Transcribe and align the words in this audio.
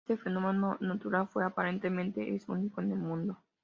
Este 0.07 0.17
fenómeno 0.17 0.77
natural 0.79 1.29
aparentemente 1.45 2.33
es 2.33 2.49
único 2.49 2.81
en 2.81 2.91
el 2.93 2.97
mundo. 2.97 3.37